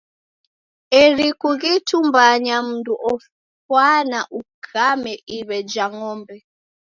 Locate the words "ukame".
4.39-5.13